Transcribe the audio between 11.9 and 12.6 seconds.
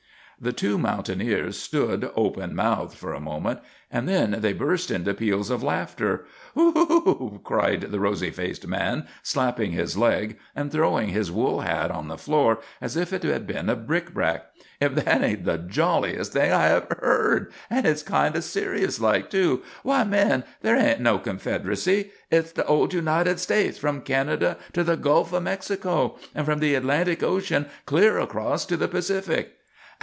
on the floor